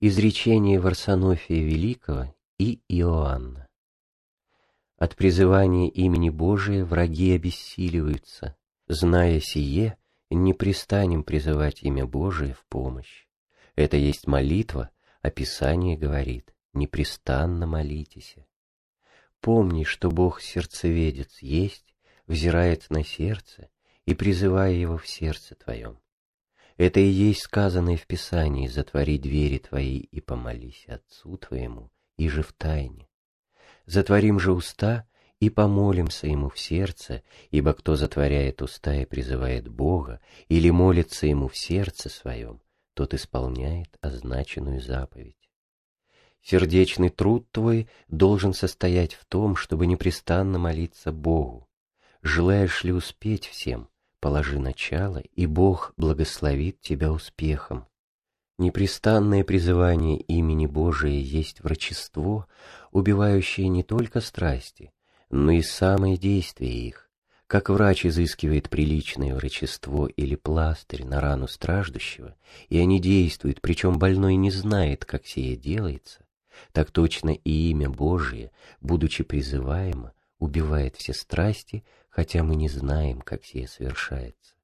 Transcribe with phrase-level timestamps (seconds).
[0.00, 3.66] Изречение Варсонофия Великого и Иоанна.
[4.96, 8.56] От призывания имени Божия враги обессиливаются.
[8.86, 9.98] Зная сие,
[10.30, 13.26] не пристанем призывать имя Божие в помощь.
[13.74, 14.90] Это есть молитва,
[15.20, 18.36] а Писание говорит, непрестанно молитесь.
[19.40, 21.96] Помни, что Бог сердцеведец есть,
[22.28, 23.68] взирает на сердце
[24.06, 25.98] и призывая его в сердце твоем.
[26.78, 32.42] Это и есть сказанное в Писании «Затвори двери твои и помолись Отцу твоему, и же
[32.42, 33.08] в тайне».
[33.84, 35.04] Затворим же уста
[35.40, 41.48] и помолимся Ему в сердце, ибо кто затворяет уста и призывает Бога, или молится Ему
[41.48, 42.62] в сердце своем,
[42.94, 45.50] тот исполняет означенную заповедь.
[46.42, 51.68] Сердечный труд твой должен состоять в том, чтобы непрестанно молиться Богу.
[52.22, 53.88] Желаешь ли успеть всем,
[54.20, 57.86] положи начало, и Бог благословит тебя успехом.
[58.58, 62.46] Непрестанное призывание имени Божия есть врачество,
[62.90, 64.92] убивающее не только страсти,
[65.30, 67.08] но и самое действие их.
[67.46, 72.34] Как врач изыскивает приличное врачество или пластырь на рану страждущего,
[72.68, 76.26] и они действуют, причем больной не знает, как сие делается,
[76.72, 83.44] так точно и имя Божие, будучи призываемо, убивает все страсти, хотя мы не знаем, как
[83.44, 84.54] сие совершается.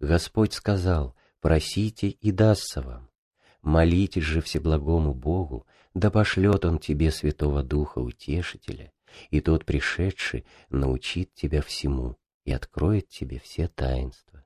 [0.00, 3.08] Господь сказал, просите и дастся вам.
[3.62, 8.92] Молитесь же Всеблагому Богу, да пошлет Он тебе Святого Духа Утешителя,
[9.30, 14.44] и тот, пришедший, научит тебя всему и откроет тебе все таинства.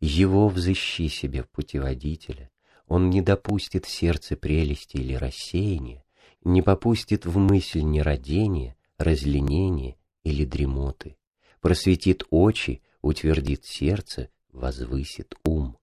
[0.00, 2.50] Его взыщи себе в путеводителя,
[2.86, 6.04] он не допустит в сердце прелести или рассеяния,
[6.44, 11.16] не попустит в мысль нерадения, разленения или дремоты
[11.60, 15.78] просветит очи, утвердит сердце, возвысит ум.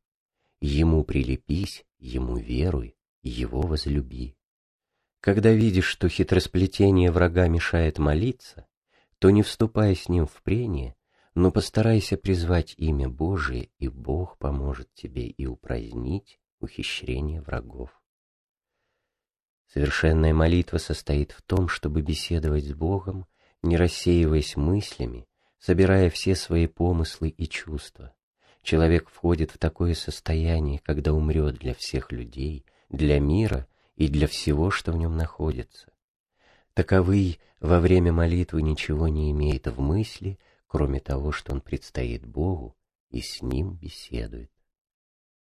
[0.62, 4.36] Ему прилепись, ему веруй, его возлюби.
[5.22, 8.68] Когда видишь, что хитросплетение врага мешает молиться,
[9.20, 10.96] то не вступай с ним в прение,
[11.34, 17.90] но постарайся призвать имя Божие, и Бог поможет тебе и упразднить ухищрение врагов.
[19.72, 23.28] Совершенная молитва состоит в том, чтобы беседовать с Богом,
[23.62, 25.28] не рассеиваясь мыслями,
[25.60, 28.14] собирая все свои помыслы и чувства.
[28.64, 34.72] Человек входит в такое состояние, когда умрет для всех людей, для мира и для всего,
[34.72, 35.92] что в нем находится.
[36.74, 42.76] Таковый во время молитвы ничего не имеет в мысли, кроме того, что он предстоит Богу
[43.12, 44.52] и с Ним беседует.